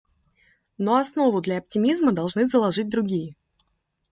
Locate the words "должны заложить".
2.11-2.89